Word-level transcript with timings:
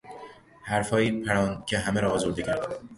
حرفهایی 0.63 1.21
پراند 1.23 1.65
که 1.65 1.77
همه 1.79 1.99
را 2.01 2.11
آزرده 2.11 2.43
کرد. 2.43 2.79